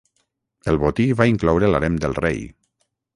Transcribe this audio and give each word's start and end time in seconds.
El 0.71 0.79
botí 0.83 1.05
va 1.19 1.27
incloure 1.33 1.69
l'harem 1.73 1.99
del 2.07 2.17
rei. 2.23 2.41